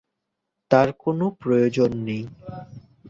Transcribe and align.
তার 0.71 0.89
কোনো 0.99 1.25
প্রয়োজন 1.41 1.91
নেই। 2.07 2.23